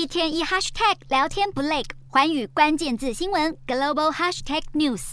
[0.00, 5.12] 一天一 hashtag 聊天不累，环宇关键字新闻 global hashtag news。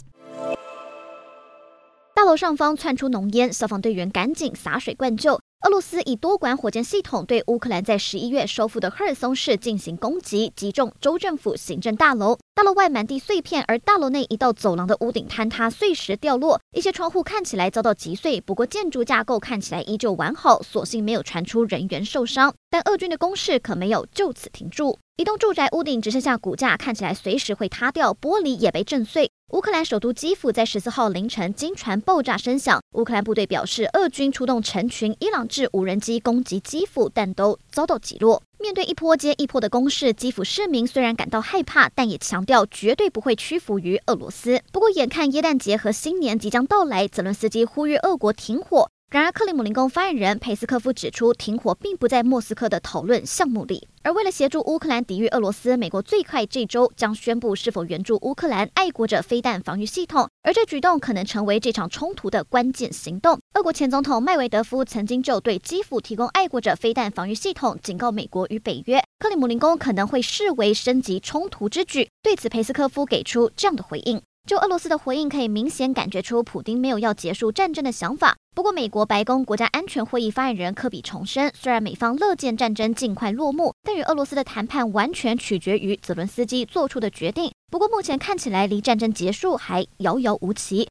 [2.16, 5.38] 大楼上方窜出浓烟，消防队员赶紧洒水灌救。
[5.66, 22.54] 俄罗斯以多管火箭系统对乌克兰在十一月收复的赫尔松市进行攻击，击中州政府行政大楼，大楼外满地碎片，而大楼内一道走廊的屋顶坍塌，碎石掉落，一些窗户看起来遭到击碎，不过建筑架构看起来依旧完好，所幸没有传出人员受伤。
[22.70, 29.32] 但俄军的攻势可没有就此停住，一栋住宅屋顶只剩下骨架，看起来随时会塌掉，玻璃也被震碎。
[29.54, 38.44] 乌克兰首都基辅在十四号凌晨惊传爆炸声响，乌克兰部队表示，俄军出动成群伊朗制无人机攻击基辅，但都遭到击落。
[38.60, 44.62] 面对一波接一波的攻势，基辅市民虽然感到害怕，但也强调绝对不会屈服于俄罗斯。
[44.74, 48.90] 不过，眼看耶诞节和新年即将到来，泽伦斯基呼吁俄国停火。
[49.10, 53.88] 然而，克里姆林宫发言人佩斯科夫指出，停火并不在莫斯科的讨论项目里。
[54.04, 60.28] 而为了协助乌克兰抵御俄罗斯，美国最快这周将宣布是否援助乌克兰爱国者飞弹防御系统。
[60.44, 63.40] 而这举动可能成为这场冲突的关键行动。
[63.54, 72.10] 俄国前总统麦维德夫曾经就对基辅提供爱国者飞弹防御系统警告美国与北约，克里姆林宫可能会视为升级冲突之举。
[72.22, 74.22] 对此，佩斯科夫给出这样的回应。
[74.48, 78.38] 就俄罗斯的回应，可以明显感觉出普丁没有要结束战争的想法。
[78.56, 87.52] 不过，美国白宫国家安全会议发言人科比重申，虽然美方乐见战争尽快落幕，但与俄罗斯的谈判完全取决于泽伦斯基做出的决定。
[87.70, 90.86] 不过，目前看起来离战争结束还遥遥无期。